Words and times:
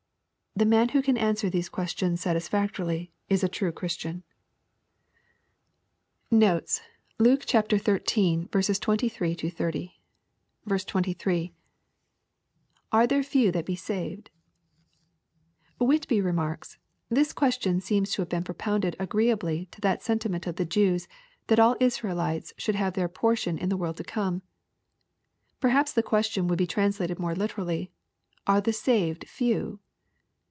The 0.53 0.65
man 0.65 0.89
who 0.89 1.01
can 1.01 1.17
answer 1.17 1.49
these 1.49 1.69
questicns 1.69 2.19
satisfactorily 2.21 3.13
is 3.29 3.41
a 3.43 3.47
true 3.47 3.71
Christian. 3.71 4.23
liUKK, 6.29 6.39
CHAP. 6.39 6.39
Xlli. 6.39 6.85
135 8.43 8.49
NoTiis. 8.49 8.49
Luke 8.49 8.51
XIII. 8.51 9.49
23—30. 9.49 10.87
23.— 10.87 11.53
[Are 12.91 13.07
there 13.07 13.23
few 13.23 13.51
that 13.53 13.67
he 13.69 13.75
saved 13.77 14.29
f] 14.29 15.73
Whitby 15.87 16.19
remarks, 16.19 16.77
"This 17.09 17.31
ques 17.31 17.57
tion 17.61 17.79
seems 17.79 18.11
to 18.11 18.21
have 18.21 18.29
been 18.29 18.43
propounded 18.43 18.97
agreeably 18.99 19.67
to 19.71 19.79
that 19.81 20.03
sentiment 20.03 20.45
of 20.47 20.57
the 20.57 20.65
Jews, 20.65 21.07
that 21.47 21.59
all 21.61 21.77
Israelites 21.79 22.53
should 22.57 22.75
have 22.75 22.93
theii* 22.95 23.11
portion 23.13 23.57
in 23.57 23.69
the 23.69 23.77
world 23.77 23.95
to 23.97 24.03
come."— 24.03 24.41
^Perhaps 25.61 25.93
the 25.93 26.03
question 26.03 26.49
would 26.49 26.57
be 26.59 26.67
translated 26.67 27.17
more 27.19 27.33
literally, 27.33 27.89
Are 28.47 28.59
the 28.61 28.73
saved 28.73 29.27
few 29.29 29.79